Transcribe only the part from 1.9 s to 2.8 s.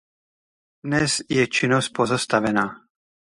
pozastavena.